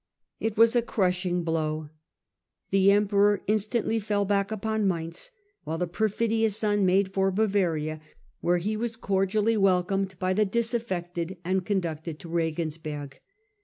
[0.39, 1.89] It was a crushing blow.
[2.71, 5.29] The emperor instantly fell back upon Mainz,
[5.63, 8.01] while the perfidious son made for Bavaria,
[8.39, 13.19] where he was cor dially welcomed by the disaffected and conducted to Begensberg.